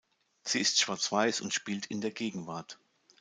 [0.41, 2.79] Sie ist schwarz-weiß und spielt in der Gegenwart.